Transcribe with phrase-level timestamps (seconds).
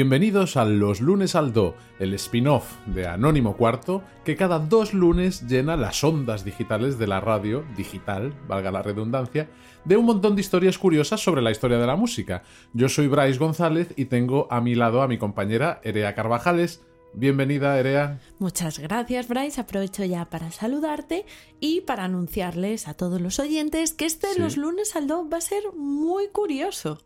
[0.00, 5.48] Bienvenidos a Los Lunes al Do, el spin-off de Anónimo Cuarto que cada dos lunes
[5.48, 9.50] llena las ondas digitales de la radio, digital, valga la redundancia,
[9.84, 12.44] de un montón de historias curiosas sobre la historia de la música.
[12.72, 16.80] Yo soy Bryce González y tengo a mi lado a mi compañera Erea Carvajales.
[17.12, 18.20] Bienvenida, Erea.
[18.38, 19.60] Muchas gracias, Bryce.
[19.60, 21.26] Aprovecho ya para saludarte
[21.58, 25.40] y para anunciarles a todos los oyentes que este Los Lunes al Do va a
[25.40, 27.00] ser muy curioso.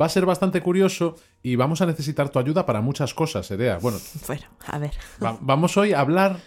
[0.00, 3.78] Va a ser bastante curioso y vamos a necesitar tu ayuda para muchas cosas, Erea.
[3.78, 4.92] Bueno, bueno a ver.
[5.40, 6.38] vamos hoy a hablar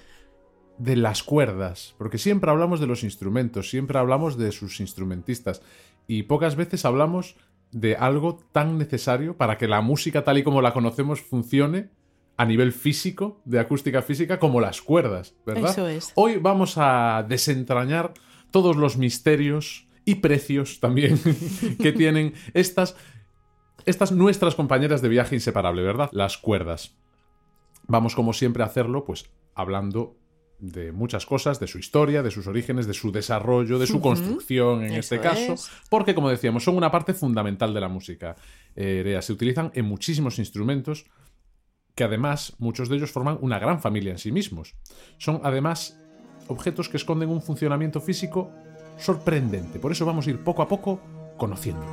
[0.77, 5.61] de las cuerdas, porque siempre hablamos de los instrumentos, siempre hablamos de sus instrumentistas
[6.07, 7.35] y pocas veces hablamos
[7.71, 11.89] de algo tan necesario para que la música tal y como la conocemos funcione
[12.37, 15.71] a nivel físico, de acústica física, como las cuerdas, ¿verdad?
[15.71, 16.11] Eso es.
[16.15, 18.13] Hoy vamos a desentrañar
[18.51, 21.19] todos los misterios y precios también
[21.81, 22.95] que tienen estas
[23.85, 26.09] estas nuestras compañeras de viaje inseparable, ¿verdad?
[26.11, 26.95] Las cuerdas.
[27.87, 30.17] Vamos como siempre a hacerlo, pues hablando
[30.59, 34.83] de muchas cosas, de su historia, de sus orígenes, de su desarrollo, de su construcción
[34.83, 35.55] en este caso,
[35.89, 38.35] porque como decíamos, son una parte fundamental de la música.
[38.75, 41.05] Eh, se utilizan en muchísimos instrumentos
[41.93, 44.75] que además muchos de ellos forman una gran familia en sí mismos.
[45.17, 45.99] Son además
[46.47, 48.51] objetos que esconden un funcionamiento físico
[48.97, 51.01] sorprendente, por eso vamos a ir poco a poco
[51.37, 51.85] conociendo.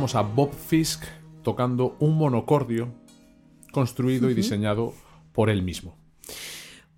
[0.00, 1.04] A Bob Fisk
[1.42, 2.94] tocando un monocordio
[3.70, 4.94] construido y diseñado
[5.32, 5.98] por él mismo.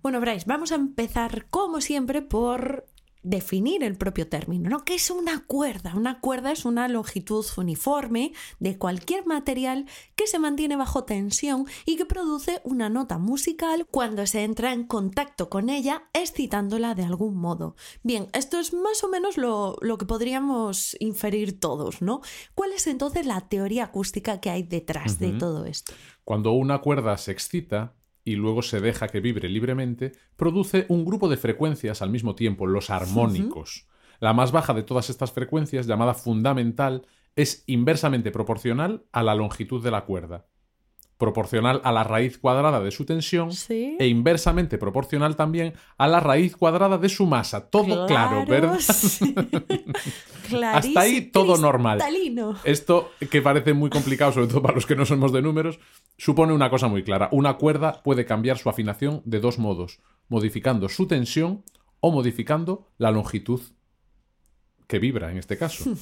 [0.01, 2.85] Bueno, Bryce, vamos a empezar como siempre por
[3.23, 4.83] definir el propio término, ¿no?
[4.83, 5.93] ¿Qué es una cuerda?
[5.95, 9.85] Una cuerda es una longitud uniforme de cualquier material
[10.15, 14.85] que se mantiene bajo tensión y que produce una nota musical cuando se entra en
[14.85, 17.75] contacto con ella, excitándola de algún modo.
[18.03, 22.21] Bien, esto es más o menos lo, que podríamos inferir todos, ¿no?
[22.55, 25.93] ¿Cuál es entonces la teoría acústica que hay detrás de todo esto?
[26.23, 31.29] Cuando una cuerda se excita, y luego se deja que vibre libremente, produce un grupo
[31.29, 33.87] de frecuencias al mismo tiempo, los armónicos.
[34.19, 39.83] La más baja de todas estas frecuencias, llamada fundamental, es inversamente proporcional a la longitud
[39.83, 40.47] de la cuerda
[41.17, 46.55] proporcional a la raíz cuadrada de su tensión e inversamente proporcional también a la raíz
[46.55, 47.69] cuadrada de su masa.
[47.69, 48.79] Todo claro, ¿verdad?
[50.73, 51.99] Hasta ahí todo normal.
[52.63, 55.79] Esto, que parece muy complicado, sobre todo para los que no somos de números,
[56.17, 57.29] supone una cosa muy clara.
[57.31, 61.63] Una cuerda puede cambiar su afinación de dos modos, modificando su tensión
[61.99, 63.61] o modificando la longitud
[64.87, 65.95] que vibra en este caso.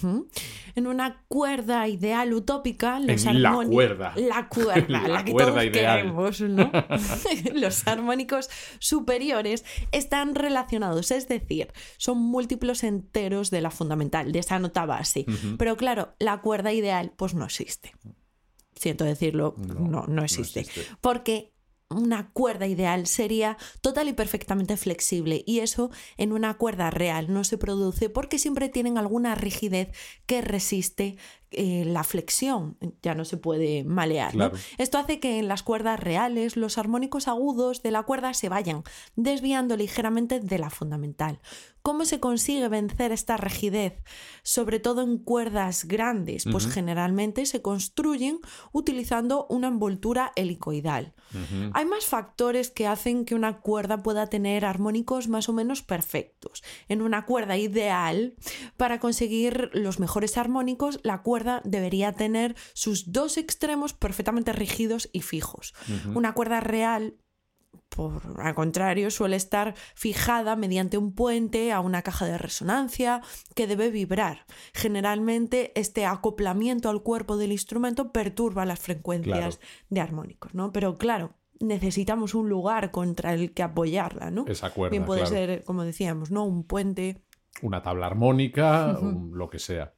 [0.75, 4.13] En una cuerda ideal utópica, los La cuerda.
[4.15, 6.71] La cuerda, la, que todos queremos, ¿no?
[7.53, 8.49] los armónicos
[8.79, 15.25] superiores están relacionados, es decir, son múltiplos enteros de la fundamental, de esa nota base.
[15.57, 17.93] Pero claro, la cuerda ideal, pues no existe.
[18.75, 20.61] Siento decirlo, no, no, existe.
[20.61, 20.95] no existe.
[21.01, 21.50] Porque
[21.91, 27.43] una cuerda ideal sería total y perfectamente flexible y eso en una cuerda real no
[27.43, 29.89] se produce porque siempre tienen alguna rigidez
[30.25, 31.17] que resiste
[31.51, 34.33] eh, la flexión, ya no se puede malear.
[34.77, 38.83] Esto hace que en las cuerdas reales los armónicos agudos de la cuerda se vayan
[39.17, 41.39] desviando ligeramente de la fundamental.
[41.81, 44.03] ¿Cómo se consigue vencer esta rigidez?
[44.43, 48.39] Sobre todo en cuerdas grandes, pues generalmente se construyen
[48.71, 51.13] utilizando una envoltura helicoidal.
[51.73, 56.63] Hay más factores que hacen que una cuerda pueda tener armónicos más o menos perfectos.
[56.87, 58.35] En una cuerda ideal,
[58.77, 65.21] para conseguir los mejores armónicos, la cuerda debería tener sus dos extremos perfectamente rígidos y
[65.21, 65.73] fijos.
[66.13, 67.15] Una cuerda real
[67.89, 73.21] por al contrario, suele estar fijada mediante un puente a una caja de resonancia
[73.53, 74.45] que debe vibrar.
[74.73, 79.59] Generalmente este acoplamiento al cuerpo del instrumento perturba las frecuencias
[79.89, 80.71] de armónicos, ¿no?
[80.71, 84.45] Pero claro, necesitamos un lugar contra el que apoyarla, ¿no?
[84.47, 85.35] Esa cuerda, Bien puede claro.
[85.35, 86.45] ser, como decíamos, ¿no?
[86.45, 87.21] Un puente.
[87.61, 89.93] Una tabla armónica, un- lo que sea.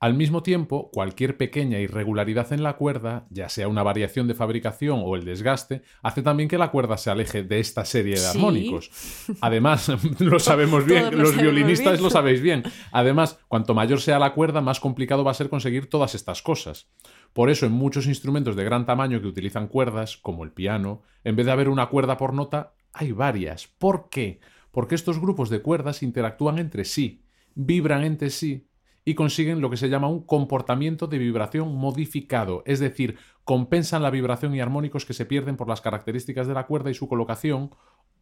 [0.00, 5.00] Al mismo tiempo, cualquier pequeña irregularidad en la cuerda, ya sea una variación de fabricación
[5.04, 8.36] o el desgaste, hace también que la cuerda se aleje de esta serie de Sí.
[8.38, 8.90] armónicos.
[9.40, 9.90] Además,
[10.20, 12.04] lo sabemos bien, Todos los violinistas bien.
[12.04, 12.62] lo sabéis bien.
[12.92, 16.88] Además, cuanto mayor sea la cuerda, más complicado va a ser conseguir todas estas cosas.
[17.32, 21.34] Por eso, en muchos instrumentos de gran tamaño que utilizan cuerdas, como el piano, en
[21.34, 23.66] vez de haber una cuerda por nota, hay varias.
[23.66, 24.38] ¿Por qué?
[24.70, 27.24] Porque estos grupos de cuerdas interactúan entre sí,
[27.56, 28.67] vibran entre sí
[29.08, 34.10] y consiguen lo que se llama un comportamiento de vibración modificado, es decir, compensan la
[34.10, 37.70] vibración y armónicos que se pierden por las características de la cuerda y su colocación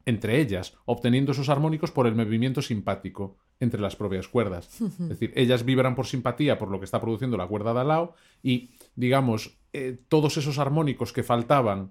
[0.04, 4.80] entre ellas, obteniendo esos armónicos por el movimiento simpático entre las propias cuerdas.
[4.80, 7.88] Es decir, ellas vibran por simpatía por lo que está produciendo la cuerda de al
[7.88, 11.90] lado y, digamos, eh, todos esos armónicos que faltaban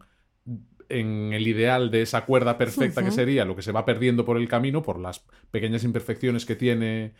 [0.89, 4.37] en el ideal de esa cuerda perfecta que sería lo que se va perdiendo por
[4.37, 7.13] el camino, por las pequeñas imperfecciones que tiene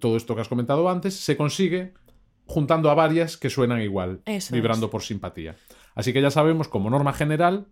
[0.00, 1.94] todo esto que has comentado antes, se consigue
[2.46, 4.92] juntando a varias que suenan igual, Eso vibrando es.
[4.92, 5.56] por simpatía.
[5.94, 7.66] Así que ya sabemos, como norma general,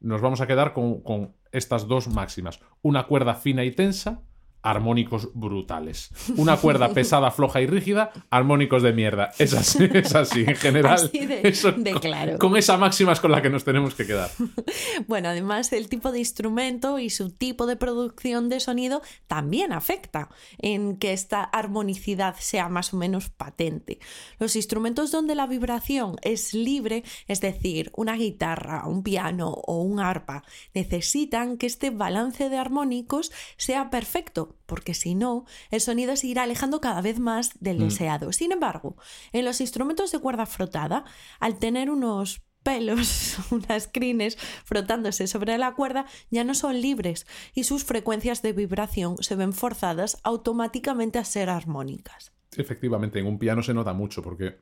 [0.00, 2.60] nos vamos a quedar con, con estas dos máximas.
[2.82, 4.22] Una cuerda fina y tensa,
[4.62, 6.10] armónicos brutales.
[6.36, 9.30] Una cuerda pesada, floja y rígida, armónicos de mierda.
[9.38, 10.94] Es así, es así, en general.
[10.94, 12.38] Así de- eso- de con- claro.
[12.38, 14.30] Con esa máxima es con la que nos tenemos que quedar.
[15.06, 20.28] Bueno, además el tipo de instrumento y su tipo de producción de sonido también afecta
[20.58, 23.98] en que esta armonicidad sea más o menos patente.
[24.38, 30.00] Los instrumentos donde la vibración es libre, es decir, una guitarra, un piano o un
[30.00, 30.42] arpa,
[30.74, 36.44] necesitan que este balance de armónicos sea perfecto, porque si no, el sonido se irá
[36.44, 38.32] alejando cada vez más del deseado.
[38.32, 38.96] Sin embargo,
[39.32, 41.04] en los instrumentos de cuerda frotada,
[41.40, 47.64] al tener unos pelos, unas crines frotándose sobre la cuerda, ya no son libres y
[47.64, 52.32] sus frecuencias de vibración se ven forzadas automáticamente a ser armónicas.
[52.56, 54.58] Efectivamente, en un piano se nota mucho porque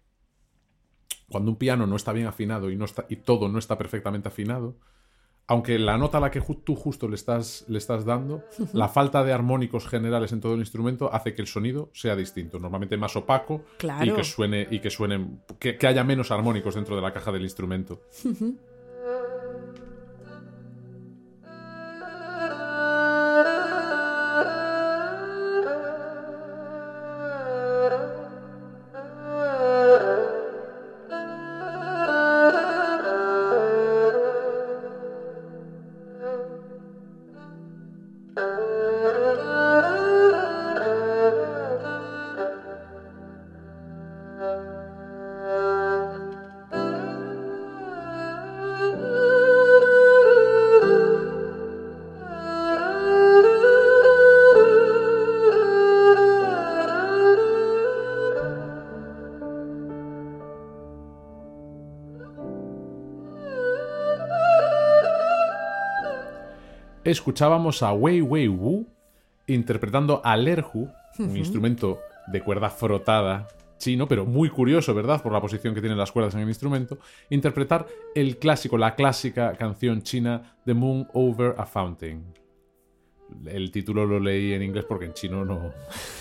[1.31, 4.29] cuando un piano no está bien afinado y, no está, y todo no está perfectamente
[4.29, 4.77] afinado,
[5.47, 8.43] aunque la nota a la que ju- tú justo le estás, le estás dando,
[8.73, 12.59] la falta de armónicos generales en todo el instrumento hace que el sonido sea distinto,
[12.59, 13.63] normalmente más opaco
[14.07, 14.81] y que suene y
[15.59, 18.01] que, que haya menos armónicos dentro de la caja del instrumento.
[67.15, 68.89] Escuchábamos a Wei Wei Wu
[69.47, 73.47] interpretando al erhu, un instrumento de cuerda frotada
[73.79, 75.23] chino, pero muy curioso, ¿verdad?
[75.23, 76.99] Por la posición que tienen las cuerdas en el instrumento,
[77.31, 82.44] interpretar el clásico, la clásica canción china The Moon Over a Fountain.
[83.47, 85.73] El título lo leí en inglés porque en chino no,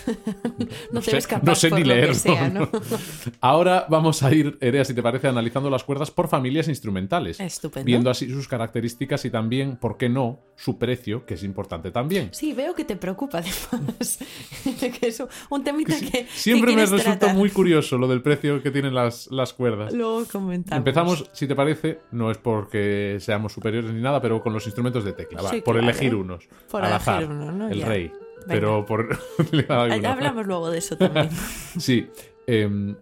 [0.92, 2.14] No, te sé, ves capaz no sé ni leerlo.
[2.16, 2.70] sea, ¿no?
[3.42, 7.40] Ahora vamos a ir, Erea, si te parece, analizando las cuerdas por familias instrumentales.
[7.40, 7.86] Estupendo.
[7.86, 12.30] Viendo así sus características y también, ¿por qué no?, su precio, que es importante también.
[12.32, 14.20] Sí, veo que te preocupa además.
[15.00, 17.36] que es un temita que, que Siempre me resulta tratar.
[17.36, 19.94] muy curioso lo del precio que tienen las, las cuerdas.
[19.94, 20.78] Luego comentamos.
[20.78, 25.04] Empezamos, si te parece, no es porque seamos superiores ni nada, pero con los instrumentos
[25.06, 25.90] de tecla, va, Sí, por claro.
[25.90, 26.48] elegir unos.
[26.70, 27.86] Por al elegir el Ya.
[27.88, 28.12] rey.
[28.48, 29.18] Pero por...
[29.70, 31.30] hablamos luego de eso también.
[31.80, 32.10] Sí.
[32.48, 32.96] em,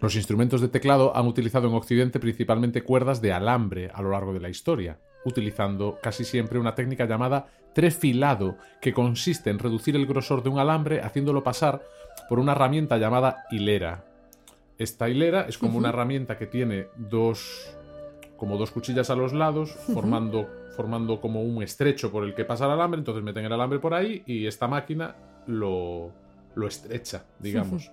[0.00, 4.32] los instrumentos de teclado han utilizado en Occidente principalmente cuerdas de alambre a lo largo
[4.34, 10.06] de la historia, utilizando casi siempre una técnica llamada trefilado, que consiste en reducir el
[10.06, 11.82] grosor de un alambre haciéndolo pasar
[12.28, 14.04] por una herramienta llamada hilera.
[14.78, 17.74] Esta hilera es como una herramienta que tiene dos
[18.36, 22.66] como dos cuchillas a los lados, formando, formando como un estrecho por el que pasa
[22.66, 25.16] el alambre, entonces meten el alambre por ahí y esta máquina
[25.46, 26.12] lo,
[26.54, 27.90] lo estrecha, digamos.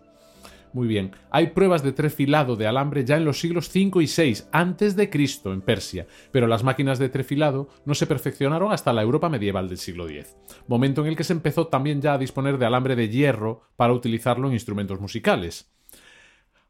[0.73, 1.11] Muy bien.
[1.31, 5.09] Hay pruebas de trefilado de alambre ya en los siglos 5 y 6 antes de
[5.09, 9.67] Cristo en Persia, pero las máquinas de trefilado no se perfeccionaron hasta la Europa medieval
[9.67, 12.95] del siglo X, momento en el que se empezó también ya a disponer de alambre
[12.95, 15.69] de hierro para utilizarlo en instrumentos musicales.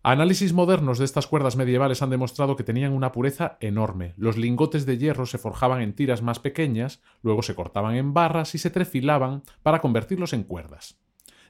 [0.03, 4.15] Análisis modernos de estas cuerdas medievales han demostrado que tenían una pureza enorme.
[4.17, 8.55] Los lingotes de hierro se forjaban en tiras más pequeñas, luego se cortaban en barras
[8.55, 10.99] y se trefilaban para convertirlos en cuerdas.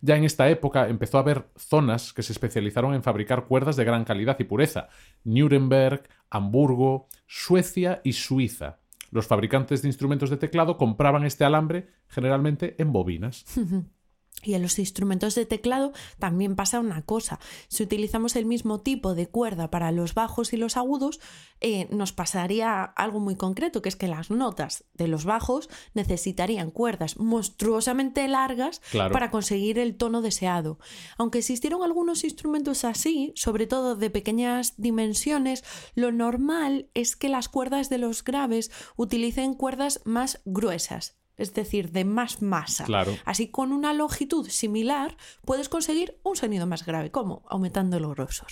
[0.01, 3.85] Ya en esta época empezó a haber zonas que se especializaron en fabricar cuerdas de
[3.85, 4.89] gran calidad y pureza.
[5.23, 8.79] Nuremberg, Hamburgo, Suecia y Suiza.
[9.11, 13.45] Los fabricantes de instrumentos de teclado compraban este alambre generalmente en bobinas.
[14.43, 17.39] Y en los instrumentos de teclado también pasa una cosa.
[17.67, 21.19] Si utilizamos el mismo tipo de cuerda para los bajos y los agudos,
[21.59, 26.71] eh, nos pasaría algo muy concreto, que es que las notas de los bajos necesitarían
[26.71, 30.79] cuerdas monstruosamente largas para conseguir el tono deseado.
[31.17, 35.63] Aunque existieron algunos instrumentos así, sobre todo de pequeñas dimensiones,
[35.95, 41.91] lo normal es que las cuerdas de los graves utilicen cuerdas más gruesas es decir,
[41.91, 42.83] de más masa.
[42.85, 43.15] Claro.
[43.25, 47.11] Así con una longitud similar puedes conseguir un sonido más grave.
[47.11, 47.43] ¿Cómo?
[47.49, 48.49] Aumentando los grosor.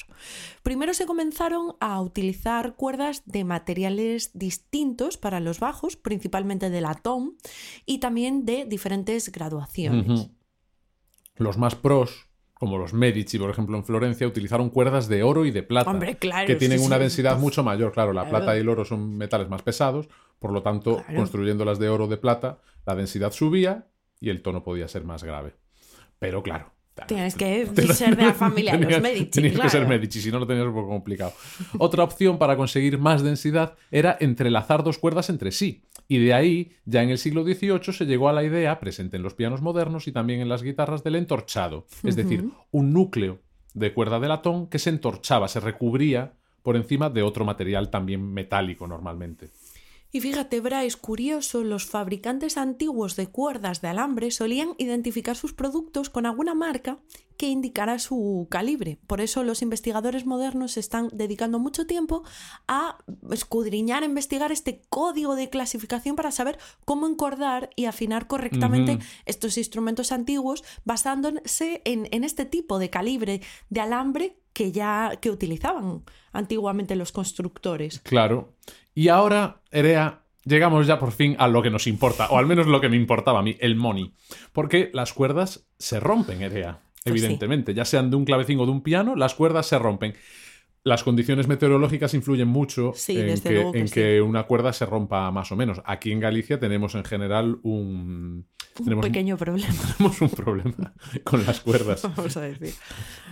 [0.64, 7.38] Primero se comenzaron a utilizar cuerdas de materiales distintos para los bajos, principalmente de latón
[7.86, 10.30] y también de diferentes graduaciones.
[11.36, 15.52] Los más pros como los Medici, por ejemplo, en Florencia, utilizaron cuerdas de oro y
[15.52, 15.98] de plata,
[16.46, 17.94] que tienen una densidad mucho mayor.
[17.94, 20.10] Claro, la plata y el oro son metales más pesados,
[20.40, 23.88] por lo tanto, construyéndolas de oro o de plata, la densidad subía
[24.20, 25.54] y el tono podía ser más grave.
[26.20, 26.74] Pero claro,
[27.08, 29.26] Tienes que ser de la familia de los Medici.
[29.26, 31.34] Tienes que ser Medici, si no lo tenías un poco complicado.
[31.78, 35.84] Otra opción para conseguir más densidad era entrelazar dos cuerdas entre sí.
[36.08, 39.24] Y de ahí, ya en el siglo XVIII, se llegó a la idea, presente en
[39.24, 41.86] los pianos modernos y también en las guitarras, del entorchado.
[42.04, 43.40] Es decir, un núcleo
[43.74, 48.34] de cuerda de latón que se entorchaba, se recubría por encima de otro material también
[48.34, 49.50] metálico normalmente.
[50.12, 56.10] Y fíjate, Bryce, curioso, los fabricantes antiguos de cuerdas de alambre solían identificar sus productos
[56.10, 56.98] con alguna marca
[57.38, 58.98] que indicara su calibre.
[59.06, 62.24] Por eso los investigadores modernos están dedicando mucho tiempo
[62.68, 62.98] a
[63.32, 70.12] escudriñar, investigar este código de clasificación para saber cómo encordar y afinar correctamente estos instrumentos
[70.12, 76.98] antiguos basándose en, en este tipo de calibre de alambre que ya que utilizaban antiguamente
[76.98, 78.00] los constructores.
[78.00, 78.56] Claro.
[79.00, 82.68] Y ahora, Erea, llegamos ya por fin a lo que nos importa, o al menos
[82.68, 84.12] lo que me importaba a mí, el money.
[84.52, 87.74] Porque las cuerdas se rompen, Erea, pues evidentemente.
[87.74, 90.16] Ya sean de un clavecín o de un piano, las cuerdas se rompen.
[90.84, 95.82] Las condiciones meteorológicas influyen mucho en, que, una cuerda se rompa más o menos.
[95.86, 98.48] Aquí en Galicia tenemos en general un...
[98.80, 99.74] Un pequeño problema.
[99.98, 100.94] Tenemos un problema
[101.24, 102.02] con las cuerdas.
[102.16, 102.74] Vamos a decir.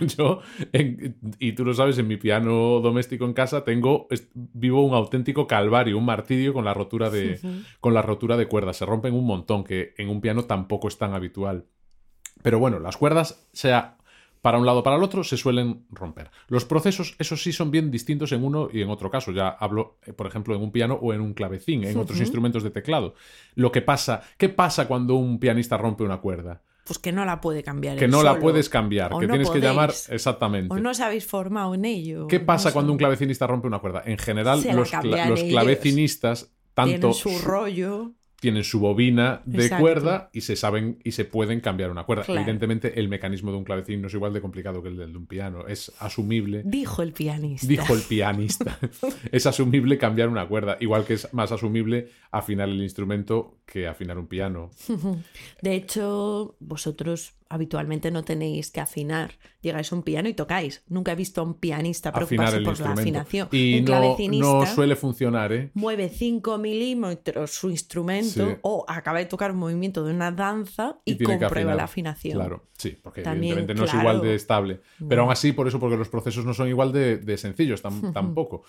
[0.00, 0.40] Yo,
[1.38, 5.98] y tú lo sabes, en mi piano doméstico en casa tengo, vivo un auténtico calvario,
[5.98, 7.40] un martirio con la rotura de,
[7.80, 8.76] con la rotura de cuerdas.
[8.76, 11.66] Se rompen un montón, que en un piano tampoco es tan habitual.
[12.42, 13.97] Pero bueno, las cuerdas, sea
[14.40, 16.30] para un lado o para el otro, se suelen romper.
[16.48, 19.32] Los procesos, eso sí, son bien distintos en uno y en otro caso.
[19.32, 22.62] Ya hablo, eh, por ejemplo, en un piano o en un clavecín, en otros instrumentos
[22.62, 23.14] de teclado.
[23.54, 26.62] Lo que pasa, ¿qué pasa cuando un pianista rompe una cuerda?
[26.84, 27.98] Pues que no la puede cambiar.
[27.98, 30.74] Que no la puedes cambiar, que tienes que llamar exactamente.
[30.74, 32.26] O no os habéis formado en ello.
[32.28, 34.02] ¿Qué pasa cuando un clavecinista rompe una cierda?
[34.06, 37.12] En general, los, los clavecinistas, tanto.
[37.12, 42.04] Su rollo tienen su bobina de cuerda y se saben y se pueden cambiar una
[42.04, 42.24] cuerda.
[42.28, 45.26] Evidentemente, el mecanismo de un clavecín no es igual de complicado que el de un
[45.26, 45.66] piano.
[45.66, 46.62] Es asumible.
[46.64, 47.66] Dijo el pianista.
[47.66, 48.78] Dijo el pianista.
[49.32, 50.76] es asumible cambiar una cuerda.
[50.80, 54.70] Igual que es más asumible afinar el instrumento que afinar un piano.
[55.62, 59.32] De hecho, vosotros habitualmente no tenéis que afinar.
[59.60, 60.82] Llegáis a un piano y tocáis.
[60.88, 63.48] Nunca he visto a un pianista preocuparse por la afinación.
[63.52, 65.70] Y no, no, suele funcionar, ¿eh?
[65.74, 71.22] Mueve 5 milímetros su instrumento o acaba de tocar un movimiento de una danza y,
[71.22, 72.38] comprueba la afinación.
[72.38, 74.80] Claro, sí, porque evidentemente no es igual de estable.
[75.08, 77.82] Pero aún así, por eso, porque los procesos no son igual de, sencillos
[78.12, 78.64] tampoco.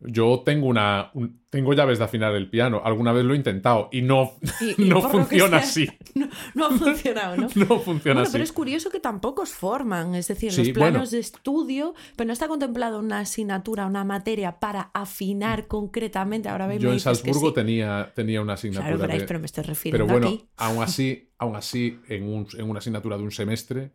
[0.00, 1.12] Yo tengo una
[1.54, 2.82] tengo llaves de afinar el piano.
[2.84, 4.32] Alguna vez lo he intentado y no,
[4.78, 5.88] no funciona así.
[6.54, 7.48] No, ha funcionado, ¿no?
[7.54, 8.32] no funciona así.
[8.32, 10.14] Pero es curioso que tampoco os forman.
[10.14, 14.90] Es decir, los planos de estudio, pero no está contemplado una asignatura, una materia para
[14.94, 16.48] afinar concretamente.
[16.48, 19.06] Ahora Yo en Salzburgo tenía, tenía una asignatura.
[19.06, 20.48] Claro, pero me estoy refiriendo Pero bueno, aquí.
[20.56, 23.92] aún así, aún así en, un, en una asignatura de un semestre,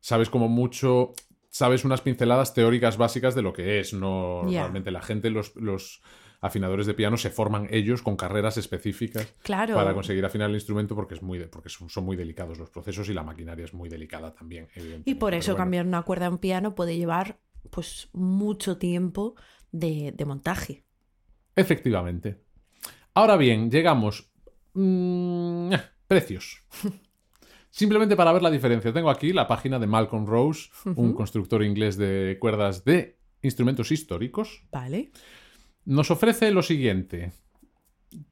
[0.00, 1.14] sabes como mucho
[1.52, 6.00] sabes unas pinceladas teóricas básicas de lo que es, no realmente la gente, los, los
[6.40, 9.74] afinadores de piano se forman ellos con carreras específicas Claro.
[9.74, 12.70] para conseguir afinar el instrumento porque, es muy de- porque son, son muy delicados los
[12.70, 15.10] procesos y la maquinaria es muy delicada también, evidentemente.
[15.10, 15.62] Y por eso bueno.
[15.64, 17.38] cambiar una cuerda a un piano puede llevar
[17.70, 19.36] pues mucho tiempo
[19.70, 20.84] de, de montaje.
[21.54, 22.40] Efectivamente.
[23.14, 24.32] Ahora bien, llegamos.
[24.74, 25.74] mm,
[26.08, 26.62] precios.
[27.72, 28.92] Simplemente para ver la diferencia.
[28.92, 34.62] Tengo aquí la página de Malcolm Rose, un constructor inglés de cuerdas de instrumentos históricos.
[34.70, 35.10] ¿Vale?
[35.86, 37.32] Nos ofrece lo siguiente.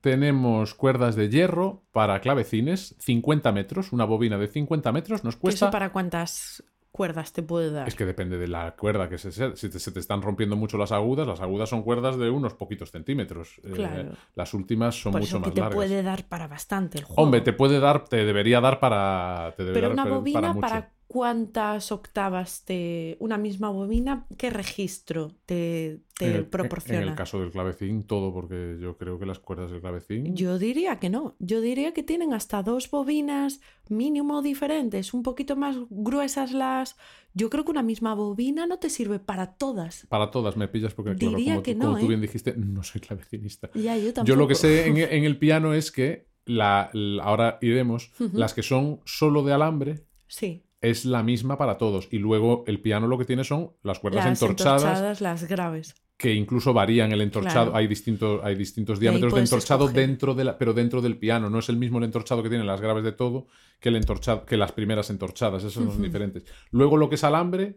[0.03, 5.41] Tenemos cuerdas de hierro para clavecines, 50 metros, una bobina de 50 metros, nos ¿Que
[5.41, 5.67] cuesta...
[5.67, 6.63] ¿Eso para cuántas
[7.01, 7.89] cuerdas te puede dar?
[7.89, 9.57] Es que depende de la cuerda que se sea.
[9.57, 12.53] Si te- se te están rompiendo mucho las agudas, las agudas son cuerdas de unos
[12.53, 13.59] poquitos centímetros.
[13.65, 14.13] Eh, Claro.
[14.35, 15.75] las últimas son por mucho eso que más te largas.
[15.77, 17.23] puede dar para bastante el juego.
[17.23, 19.55] Hombre, te puede dar, te debería dar para.
[19.57, 20.61] Te debería Pero dar una bobina mucho.
[20.61, 23.17] para, cuántas octavas te.
[23.19, 27.03] Una misma bobina, ¿qué registro te, te En el- proporciona?
[27.03, 30.37] En el caso del clavecín, todo, porque yo creo que las cuerdas del clavecín.
[30.37, 31.35] Yo diría que no.
[31.41, 36.97] Yo diría que tienen hasta dos bobinas mínimo diferentes, un poquito más gruesas las.
[37.35, 40.07] Yo creo que una misma bobina no te sirve para todas.
[40.09, 42.09] Para todas me pillas, porque claro, Diría como, que tú, como no, tú ¿eh?
[42.09, 43.69] bien dijiste, no soy clavecinista.
[43.75, 44.27] Ya, yo tampoco.
[44.29, 48.55] Yo lo que sé en, en el piano es que la, la- ahora iremos, las
[48.55, 50.63] que son solo de alambre Sí.
[50.81, 52.09] Es la misma para todos.
[52.11, 55.95] Y luego el piano lo que tiene son las cuerdas Las entorchadas, entorchadas, las graves.
[56.17, 57.67] que incluso varían el entorchado.
[57.71, 57.77] Claro.
[57.77, 60.07] Hay, distintos, hay distintos diámetros de entorchado escoger.
[60.07, 61.49] dentro de la, pero dentro del piano.
[61.51, 63.47] No es el mismo el entorchado que tienen las graves de todo
[63.79, 65.65] que el entorchado, que las primeras entorchadas.
[65.65, 66.45] Esos son diferentes.
[66.71, 67.77] Luego lo que es alambre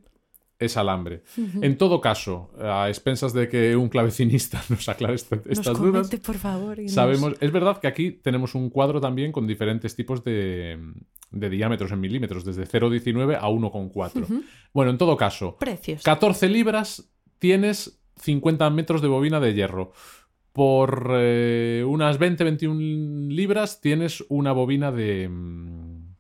[0.60, 1.24] es alambre.
[1.62, 6.08] En todo caso, a expensas de que un clavecinista nos aclare esta- Nos estas dudas,
[6.08, 6.80] comente, por favor.
[6.80, 7.34] nos- sabemos.
[7.42, 10.80] Es verdad que aquí tenemos un cuadro también con diferentes tipos de,
[11.34, 14.24] de diámetros en milímetros, desde 0,19 a 1,4.
[14.24, 14.44] Ujú.
[14.72, 16.04] Bueno, en todo caso, Precios.
[16.04, 19.92] 14 libras tienes 50 metros de bobina de hierro.
[20.54, 26.16] Por eh, unas 20-21 libras tienes una bobina de, mm,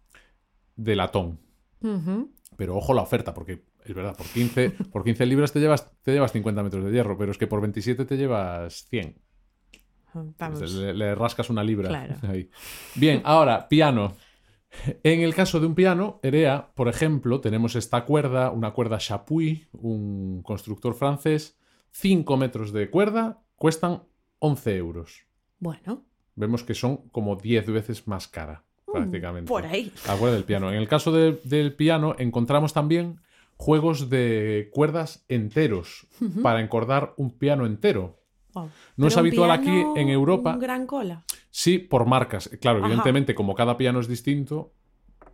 [0.75, 1.39] de latón.
[1.82, 2.32] Ujú.
[2.58, 6.12] Pero ojo la oferta, porque es verdad, por 15, por 15 libras te llevas, te
[6.12, 9.15] llevas 50 metros de hierro, pero es que por 27 te llevas 100.
[10.39, 10.74] Vamos.
[10.74, 11.89] Le, le rascas una libra.
[11.89, 12.15] Claro.
[12.24, 12.50] ahí.
[12.96, 14.15] Bien, ahora, piano.
[15.03, 19.67] En el caso de un piano, Erea, por ejemplo, tenemos esta cuerda, una cuerda Chapuis,
[19.73, 21.57] un constructor francés,
[21.91, 24.03] 5 metros de cuerda, cuestan
[24.39, 25.25] 11 euros.
[25.59, 26.03] Bueno,
[26.36, 29.45] Vemos que son como 10 veces más cara, prácticamente.
[29.45, 29.91] Mm, por ahí.
[30.07, 30.69] La cuerda del piano.
[30.71, 33.19] En el caso de- del piano, encontramos también
[33.55, 36.07] juegos de cuerdas enteros
[36.41, 38.19] para encordar un piano entero.
[38.55, 38.69] Wow.
[38.97, 40.53] No es Pero habitual aquí en Europa.
[40.55, 41.23] Un gran cola.
[41.55, 42.49] Sí, por marcas.
[42.59, 42.87] Claro, Ajá.
[42.87, 44.71] evidentemente, como cada piano es distinto,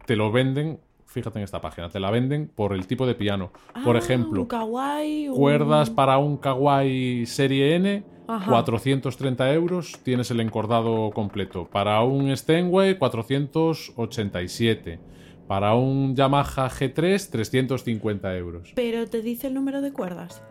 [0.05, 3.53] te lo venden, fíjate en esta página, te la venden por el tipo de piano.
[3.86, 5.29] por Ah, ejemplo, Un kawaii.
[5.29, 8.51] un- cuerdas para un Kawai Serie N, Ajá.
[8.51, 11.69] 430 euros, tienes el encordado completo.
[11.71, 14.99] Para un Steinway, 487.
[15.47, 18.73] Para un Yamaha G3, 350 euros.
[18.75, 20.43] Pero te dice el número de cuerdas.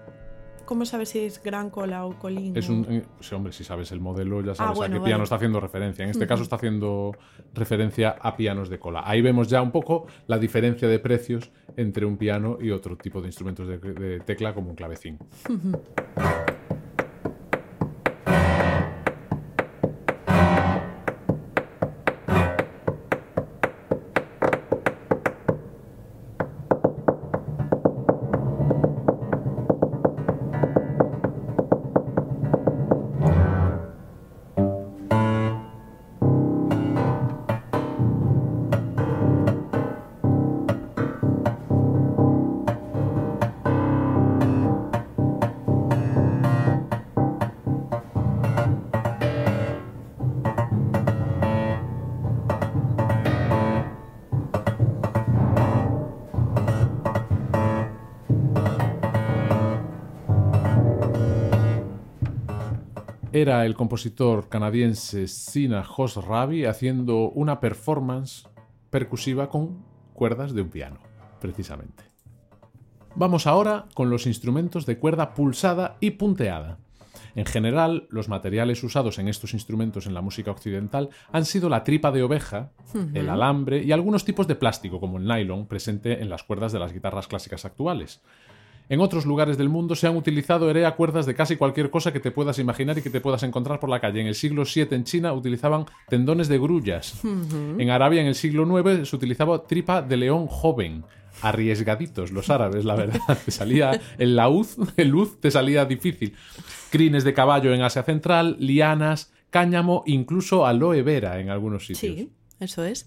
[0.68, 2.54] ¿Cómo sabes si es gran cola o colín?
[2.54, 5.04] Es un, eh, sí, hombre, si sabes el modelo, ya sabes Ah, bueno, a qué
[5.07, 6.04] piano está haciendo referencia.
[6.04, 7.16] En este caso está haciendo
[7.54, 9.00] referencia a pianos de cola.
[9.02, 13.22] Ahí vemos ya un poco la diferencia de precios entre un piano y otro tipo
[13.22, 15.18] de instrumentos de, de tecla como un clavecín.
[63.40, 65.87] Era el compositor canadiense Sina
[66.27, 68.48] Rabi haciendo una performance
[68.90, 70.98] percusiva con cuerdas de un piano,
[71.40, 72.03] precisamente.
[73.14, 76.79] Vamos ahora con los instrumentos de cuerda pulsada y punteada.
[77.37, 81.85] En general, los materiales usados en estos instrumentos en la música occidental han sido la
[81.85, 82.72] tripa de oveja,
[83.14, 86.81] el alambre y algunos tipos de plástico como el nylon presente en las cuerdas de
[86.81, 88.20] las guitarras clásicas actuales.
[88.90, 92.20] En otros lugares del mundo se han utilizado erea cuerdas de casi cualquier cosa que
[92.20, 94.20] te puedas imaginar y que te puedas encontrar por la calle.
[94.20, 97.20] En el siglo VII en China utilizaban tendones de grullas.
[97.22, 101.05] En Arabia en el siglo IX se utilizaba tripa de león joven.
[101.42, 103.20] arriesgaditos los árabes, la verdad.
[103.44, 106.35] Te salía el laúd, el luz te salía difícil.
[106.90, 112.16] Crines de caballo en Asia Central, lianas, cáñamo, incluso aloe vera en algunos sitios.
[112.16, 113.07] Sí, eso es.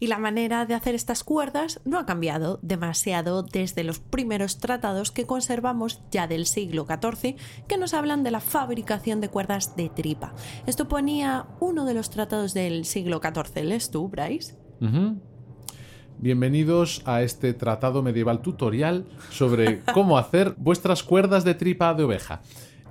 [0.00, 5.10] Y la manera de hacer estas cuerdas no ha cambiado demasiado desde los primeros tratados
[5.10, 9.88] que conservamos ya del siglo XIV que nos hablan de la fabricación de cuerdas de
[9.88, 10.34] tripa.
[10.66, 13.64] Esto ponía uno de los tratados del siglo XIV.
[13.64, 14.56] ¿Les tú, Bryce?
[16.18, 22.40] Bienvenidos a este tratado medieval tutorial sobre cómo hacer vuestras cuerdas de tripa de oveja.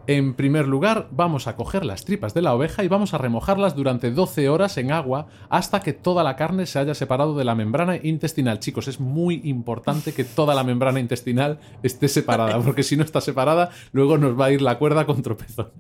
[0.08, 3.76] En primer lugar, vamos a coger las tripas de la oveja y vamos a remojarlas
[3.76, 7.56] durante 12 horas en agua hasta que toda la carne se haya separado de la
[7.56, 8.60] membrana intestinal.
[8.60, 13.20] Chicos, es muy importante que toda la membrana intestinal esté separada, porque si no está
[13.20, 15.72] separada, luego nos va a ir la cuerda con tropezón.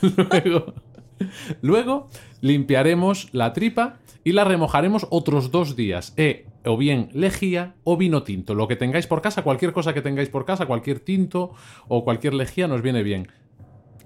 [0.30, 0.74] luego,
[1.60, 2.06] luego
[2.40, 6.14] limpiaremos la tripa y la remojaremos otros dos días.
[6.16, 8.54] E, o bien lejía o vino tinto.
[8.54, 11.52] Lo que tengáis por casa, cualquier cosa que tengáis por casa, cualquier tinto
[11.88, 13.28] o cualquier lejía nos viene bien.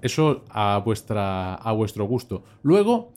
[0.01, 2.43] Eso a, vuestra, a vuestro gusto.
[2.63, 3.11] Luego,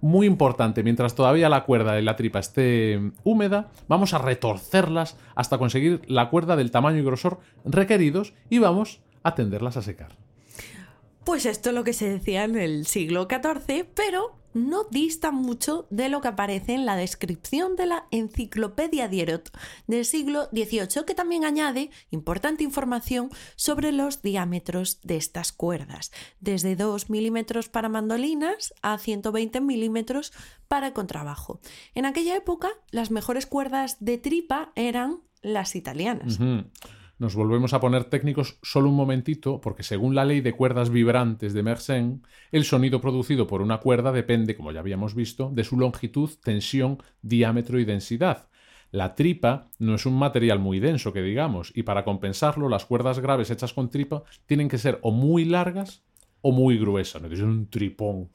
[0.00, 5.58] muy importante, mientras todavía la cuerda de la tripa esté húmeda, vamos a retorcerlas hasta
[5.58, 10.25] conseguir la cuerda del tamaño y grosor requeridos y vamos a tenderlas a secar.
[11.26, 15.88] Pues esto es lo que se decía en el siglo XIV, pero no dista mucho
[15.90, 19.50] de lo que aparece en la descripción de la Enciclopedia Dierot
[19.88, 26.76] del siglo XVIII, que también añade importante información sobre los diámetros de estas cuerdas, desde
[26.76, 30.32] 2 milímetros para mandolinas a 120 milímetros
[30.68, 31.58] para contrabajo.
[31.96, 36.38] En aquella época, las mejores cuerdas de tripa eran las italianas
[37.18, 41.54] nos volvemos a poner técnicos solo un momentito, porque según la ley de cuerdas vibrantes
[41.54, 42.20] de Mersenne,
[42.52, 46.98] el sonido producido por una cuerda depende, como ya habíamos visto, de su longitud, tensión,
[47.22, 48.48] diámetro y densidad.
[48.90, 53.18] La tripa no es un material muy denso, que digamos, y para compensarlo, las cuerdas
[53.18, 56.05] graves hechas con tripa tienen que ser o muy largas
[56.46, 58.30] o muy gruesa, es un tripón,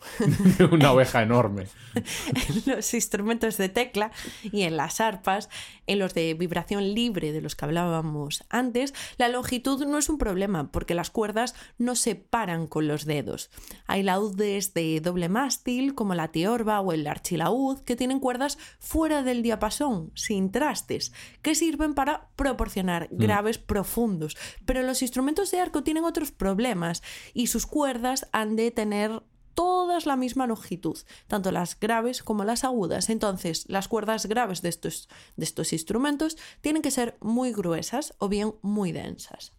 [0.71, 1.67] una oveja enorme.
[1.95, 4.12] en los instrumentos de tecla
[4.43, 5.47] y en las arpas,
[5.88, 10.17] en los de vibración libre de los que hablábamos antes, la longitud no es un
[10.17, 13.50] problema porque las cuerdas no se paran con los dedos.
[13.88, 19.24] Hay laudes de doble mástil como la tiorba o el archilaúd que tienen cuerdas fuera
[19.24, 23.17] del diapasón, sin trastes, que sirven para proporcionar mm.
[23.17, 24.36] graves profundos.
[24.65, 28.01] Pero los instrumentos de arco tienen otros problemas y sus cuerdas
[28.32, 29.22] han de tener
[29.54, 33.10] todas la misma longitud, tanto las graves como las agudas.
[33.10, 38.30] Entonces, las cuerdas graves de estos, de estos instrumentos tienen que ser muy gruesas o
[38.30, 39.54] bien muy densas.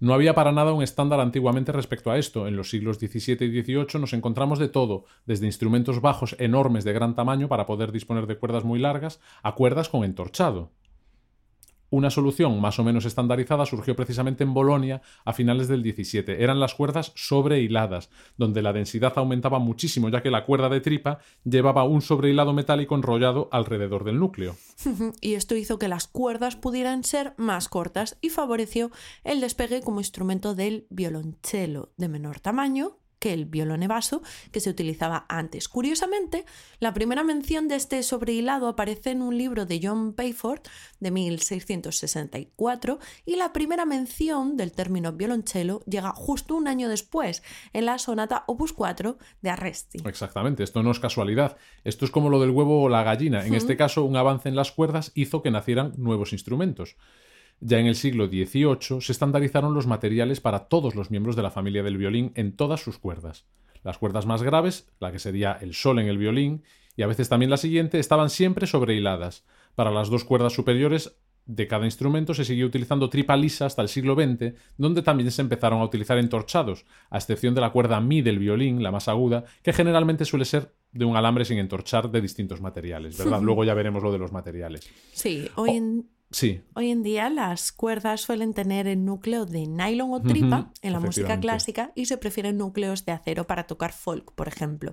[0.00, 2.46] No había para nada un estándar antiguamente respecto a esto.
[2.46, 6.92] En los siglos XVII y XVIII nos encontramos de todo, desde instrumentos bajos enormes de
[6.92, 10.70] gran tamaño para poder disponer de cuerdas muy largas, a cuerdas con entorchado.
[11.90, 16.42] Una solución más o menos estandarizada surgió precisamente en Bolonia a finales del 17.
[16.42, 21.20] Eran las cuerdas sobrehiladas, donde la densidad aumentaba muchísimo ya que la cuerda de tripa
[21.44, 24.56] llevaba un sobrehilado metálico enrollado alrededor del núcleo.
[25.22, 28.90] y esto hizo que las cuerdas pudieran ser más cortas y favoreció
[29.24, 34.70] el despegue como instrumento del violonchelo de menor tamaño que el violone vaso que se
[34.70, 35.68] utilizaba antes.
[35.68, 36.44] Curiosamente,
[36.80, 40.60] la primera mención de este sobrehilado aparece en un libro de John Payford
[41.00, 47.86] de 1664 y la primera mención del término violonchelo llega justo un año después, en
[47.86, 49.98] la sonata Opus 4 de Arresti.
[50.04, 51.56] Exactamente, esto no es casualidad.
[51.84, 53.46] Esto es como lo del huevo o la gallina.
[53.46, 56.96] En este caso, un avance en las cuerdas hizo que nacieran nuevos instrumentos.
[57.60, 61.50] Ya en el siglo XVIII se estandarizaron los materiales para todos los miembros de la
[61.50, 63.46] familia del violín en todas sus cuerdas.
[63.82, 66.62] Las cuerdas más graves, la que sería el sol en el violín,
[66.96, 69.44] y a veces también la siguiente, estaban siempre sobrehiladas.
[69.74, 71.16] Para las dos cuerdas superiores
[71.48, 75.40] de cada instrumento se siguió utilizando tripa lisa hasta el siglo XX, donde también se
[75.40, 79.44] empezaron a utilizar entorchados, a excepción de la cuerda mi del violín, la más aguda,
[79.62, 83.40] que generalmente suele ser de un alambre sin entorchar de distintos materiales, ¿verdad?
[83.42, 84.88] Luego ya veremos lo de los materiales.
[85.12, 86.17] Sí, hoy en...
[86.30, 86.62] Sí.
[86.74, 91.00] Hoy en día las cuerdas suelen tener el núcleo de nylon o tripa en la
[91.00, 94.92] música clásica y se prefieren núcleos de acero para tocar folk, por ejemplo.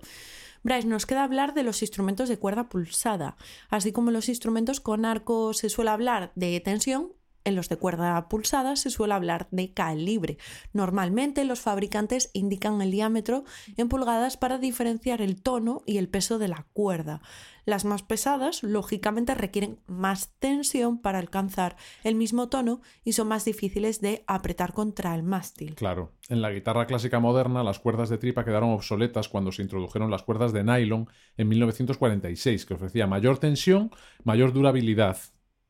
[0.63, 3.35] Bryce, nos queda hablar de los instrumentos de cuerda pulsada,
[3.69, 7.11] así como los instrumentos con arco se suele hablar de tensión
[7.45, 10.37] en los de cuerda pulsada se suele hablar de calibre.
[10.73, 13.45] Normalmente los fabricantes indican el diámetro
[13.77, 17.21] en pulgadas para diferenciar el tono y el peso de la cuerda.
[17.65, 23.45] Las más pesadas, lógicamente, requieren más tensión para alcanzar el mismo tono y son más
[23.45, 25.75] difíciles de apretar contra el mástil.
[25.75, 26.11] Claro.
[26.29, 30.23] En la guitarra clásica moderna, las cuerdas de tripa quedaron obsoletas cuando se introdujeron las
[30.23, 33.91] cuerdas de nylon en 1946, que ofrecía mayor tensión,
[34.23, 35.17] mayor durabilidad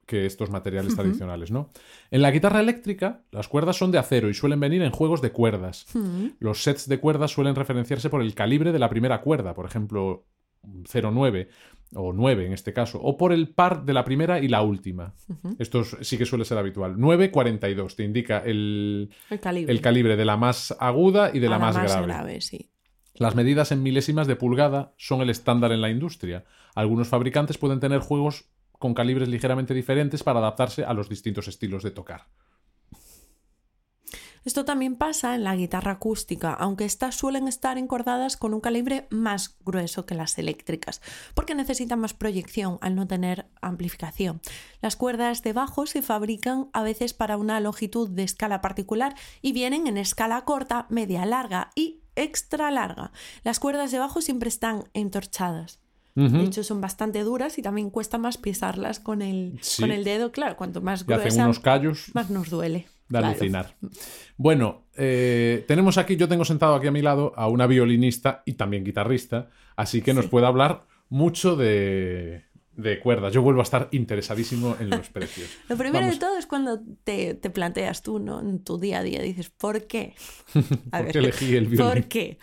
[0.05, 1.69] que estos materiales tradicionales, ¿no?
[2.12, 5.31] En la guitarra eléctrica, las cuerdas son de acero y suelen venir en juegos de
[5.31, 5.88] cuerdas.
[6.39, 10.27] Los sets de cuerdas suelen referenciarse por el calibre de la primera cuerda, por ejemplo,
[10.63, 11.47] 0,9
[11.95, 15.13] o 9 en este caso, o por el par de la primera y la última.
[15.60, 16.97] Esto sí que suele ser habitual.
[16.97, 20.15] 9,42 te indica el, el, calibre.
[20.15, 22.39] de la más aguda y de la, más, grave.
[23.15, 26.45] Las medidas en milésimas de pulgada son el estándar en la industria.
[26.75, 28.45] Algunos fabricantes pueden tener juegos
[28.77, 32.27] con calibres ligeramente diferentes para adaptarse a los distintos estilos de tocar.
[34.45, 39.08] Esto también pasa en la guitarra acústica, aunque estas suelen estar encordadas con un calibre
[39.10, 41.01] más grueso que las eléctricas,
[41.34, 44.41] porque necesitan más proyección al no tener amplificación.
[44.81, 49.51] Las cuerdas de bajo se fabrican a veces para una longitud de escala particular y
[49.51, 53.12] vienen en escala corta, media, larga y extra larga.
[53.43, 55.79] Las cuerdas de bajo siempre están entorchadas.
[56.13, 60.31] De hecho, son bastante duras y también cuesta más pisarlas con el, con el dedo.
[60.31, 62.12] Claro, cuanto más gruesa, unos callos.
[62.13, 62.88] más nos duele.
[63.08, 63.76] De alucinar.
[64.38, 68.54] Bueno, eh, tenemos aquí, yo tengo sentado aquí a mi lado a una violinista y
[68.54, 73.34] también guitarrista, así que nos puede hablar mucho de, de cuerdas.
[73.34, 75.50] Yo vuelvo a estar interesadísimo en los precios.
[75.70, 78.39] Lo primero de todo es cuando te, planteas tú, ¿no?
[78.39, 80.15] En tu día a día, dices, ¿por qué?
[80.54, 81.88] ¿Por qué elegí el violín?
[81.88, 82.39] ¿Por qué?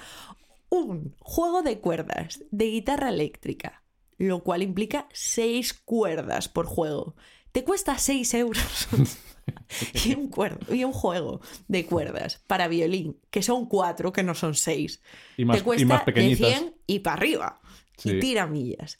[0.72, 3.82] un juego de cuerdas de guitarra eléctrica,
[4.16, 7.14] lo cual implica seis cuerdas por juego.
[7.52, 8.88] Te cuesta 6 euros.
[10.06, 10.30] y, un
[10.70, 15.02] y, un juego de cuerdas para violín, que son cuatro, que no son seis.
[15.36, 17.60] Y más, te cuesta de 100 y para arriba.
[18.04, 18.98] Y tira millas.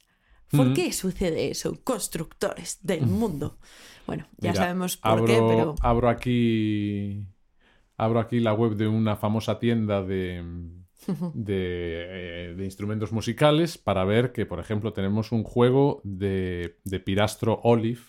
[0.51, 1.83] ¿Por qué sucede eso?
[1.83, 3.59] Constructores del mundo.
[4.07, 5.75] Bueno, ya sabemos por qué, pero.
[5.81, 7.27] Abro aquí.
[7.97, 10.43] Abro aquí la web de una famosa tienda de
[11.09, 18.03] eh, de, instrumentos musicales para ver que, por ejemplo, tenemos un juego de, Pirastro Olive,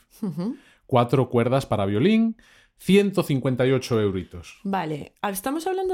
[0.86, 2.38] cuatro cuerdas para violín,
[2.78, 4.60] 158 euritos.
[4.63, 5.93] Vale, estamos hablando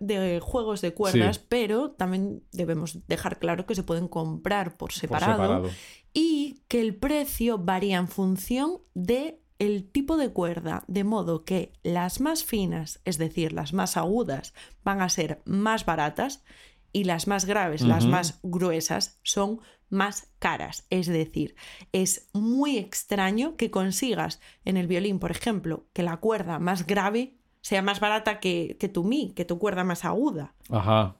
[0.00, 5.70] de, juegos de cuerdas, pero también debemos dejar claro que se pueden comprar por separado,
[6.12, 11.72] y que el precio varía en función de el tipo de cuerda, de modo que
[11.82, 16.44] las más finas, es decir, las más agudas, van a ser más baratas
[16.92, 20.86] y las más graves, las más gruesas, son más caras.
[20.90, 21.54] Es decir,
[21.92, 27.36] es muy extraño que consigas en el violín, por ejemplo, que la cuerda más grave
[27.60, 30.54] sea más barata que, que tu mi, que tu cuerda más aguda.
[30.70, 31.16] Ajá.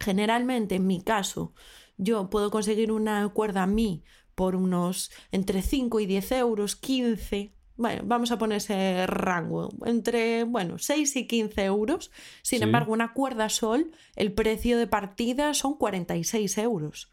[0.00, 1.54] Generalmente, en mi caso,
[1.96, 7.54] yo puedo conseguir una cuerda mi por unos entre 5 y 10 euros, 15.
[7.76, 12.10] Bueno, vamos a poner ese rango, entre, bueno, 6 y 15 euros.
[12.42, 17.10] Sin embargo, una cuerda sol, el precio de partida son 46 euros.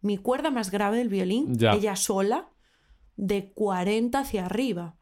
[0.00, 2.50] Mi cuerda más grave del violín, ella sola,
[3.16, 4.96] de 40 hacia arriba.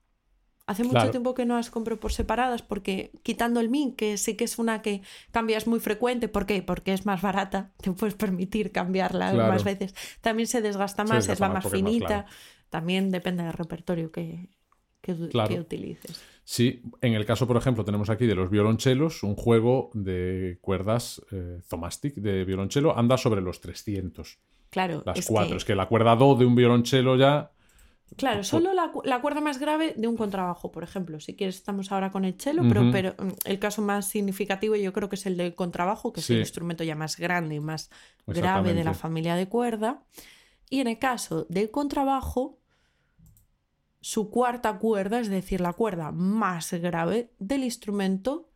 [0.67, 4.37] Hace mucho tiempo que no las compro por separadas porque quitando el min, que sí
[4.37, 6.63] que es una que cambias muy frecuente, ¿por qué?
[6.63, 9.95] Porque es más barata, te puedes permitir cambiarla más veces.
[10.21, 12.27] También se desgasta más, es la más finita.
[12.71, 14.49] También depende del repertorio que,
[15.03, 16.23] que, utilices.
[16.45, 21.21] Sí, en el caso, por ejemplo, tenemos aquí de los violonchelos, un juego de cuerdas
[21.31, 24.39] eh, Zomastic de violonchelo anda sobre los 300.
[24.71, 25.03] Claro.
[25.05, 25.57] Las cuatro.
[25.57, 27.53] Es que la cuerda do de un violonchelo ya
[28.17, 31.21] Claro, solo la, cuerda más grave de un contrabajo, por ejemplo.
[31.21, 34.93] Si quieres, estamos ahora con el cello, pero, pero, mm, el caso más significativo yo
[34.93, 37.91] creo que es el del contrabajo, que es el instrumento ya más grande y más
[38.27, 40.03] grave de la familia de cuerda.
[40.69, 42.59] Y en el caso del contrabajo,
[44.03, 48.51] su cuarta cuerda, es decir, la cuerda más grave del instrumento,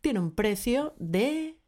[0.00, 1.60] tiene un precio de...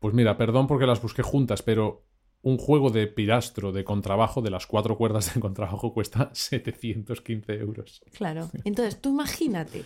[0.00, 2.08] Pues mira, perdón porque las busqué juntas, pero
[2.42, 8.02] un juego de pirastro de contrabajo de las cuatro cuerdas de contrabajo cuesta 715 euros.
[8.12, 8.50] Claro.
[8.64, 9.84] Entonces, tú imagínate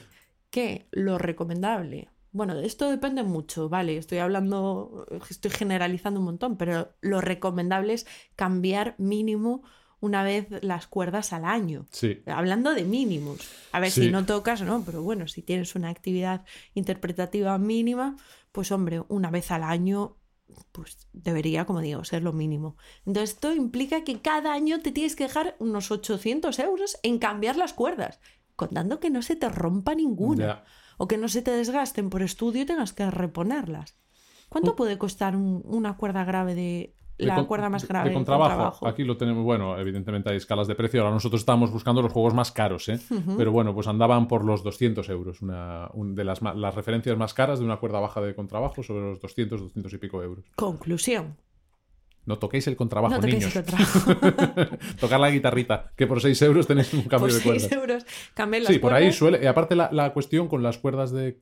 [0.51, 2.09] que lo recomendable.
[2.31, 3.99] Bueno, esto depende mucho, ¿vale?
[3.99, 9.64] Estoy hablando, estoy generalizando un montón, pero lo recomendable es cambiar mínimo
[10.02, 11.86] una vez las cuerdas al año.
[11.90, 12.22] Sí.
[12.26, 13.38] Hablando de mínimos.
[13.70, 14.82] A ver si no tocas, ¿no?
[14.84, 18.16] Pero bueno, si tienes una actividad interpretativa mínima,
[18.50, 20.16] pues hombre, una vez al año
[20.72, 22.76] pues debería, como digo, ser lo mínimo.
[23.06, 27.56] Entonces esto implica que cada año te tienes que dejar unos 800 euros en cambiar
[27.56, 28.18] las cuerdas,
[28.56, 30.64] contando que no se te rompa ninguna
[30.98, 33.96] o que no se te desgasten por estudio y tengas que reponerlas.
[34.48, 38.11] ¿Cuánto puede costar una cuerda grave de la cuerda más grave.
[38.11, 38.87] De contrabajo.
[38.87, 41.00] Aquí lo tenemos, bueno, evidentemente hay escalas de precio.
[41.00, 42.98] Ahora nosotros estábamos buscando los juegos más caros, ¿eh?
[43.37, 45.42] Pero bueno, pues andaban por los 200 euros.
[45.42, 49.20] Una, de las, las referencias más caras de una cuerda baja de contrabajo sobre los
[49.20, 50.44] 200, 200 y pico euros.
[50.56, 51.37] Conclusión.
[52.24, 53.52] No toquéis el contrabajo, niños.
[55.00, 57.62] Tocar la guitarrita, que por 6 euros tenéis un cambio de cuerdas.
[57.62, 58.04] 6 euros
[58.37, 59.40] las Sí, por ahí suele.
[59.42, 61.37] Y aparte la, cuestión con las cuerdas de,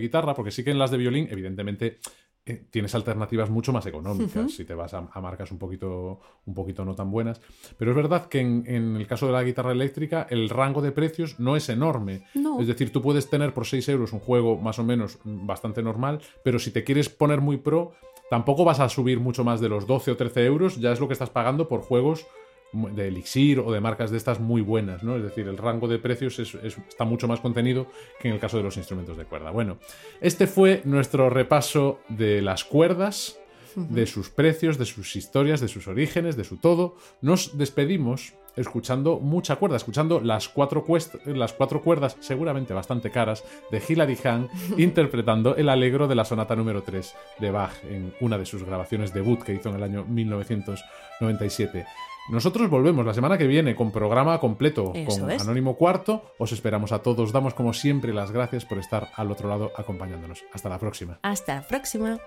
[0.00, 2.00] guitarra, porque sí que en las de violín, evidentemente,
[2.46, 6.84] eh, tienes alternativas mucho más económicas si te vas a, marcas un poquito, un poquito
[6.84, 7.40] no tan buenas.
[7.78, 11.40] Pero es verdad que en, el caso de la guitarra eléctrica, el rango de precios
[11.40, 12.26] no es enorme.
[12.60, 16.20] Es decir, tú puedes tener por 6 euros un juego más o menos bastante normal,
[16.42, 17.92] pero si te quieres poner muy pro
[18.28, 21.06] tampoco vas a subir mucho más de los 12 o 13 euros, ya es lo
[21.06, 22.26] que estás pagando por juegos
[22.74, 25.16] de Elixir o de marcas de estas muy buenas, ¿no?
[25.16, 27.86] Es decir, el rango de precios está mucho más contenido
[28.20, 29.50] que en el caso de los instrumentos de cuerda.
[29.50, 29.78] Bueno,
[30.20, 33.38] este fue nuestro repaso de las cuerdas,
[33.76, 36.96] de sus precios, de sus historias, de sus orígenes, de su todo.
[37.20, 40.84] Nos despedimos escuchando mucha cuerda, escuchando las cuatro,
[41.26, 46.54] las cuatro cuerdas, seguramente bastante caras, de Hilary Hahn, interpretando el alegro de la sonata
[46.54, 50.04] número 3 de Bach en una de sus grabaciones debut que hizo en el año
[50.04, 51.84] 1997.
[52.28, 56.22] Nosotros volvemos la semana que viene con programa completo con Anónimo Cuarto.
[56.38, 57.32] Os esperamos a todos.
[57.32, 60.44] Damos como siempre las gracias por estar al otro lado acompañándonos.
[60.52, 61.18] Hasta la próxima.
[61.22, 62.18] Hasta la próxima.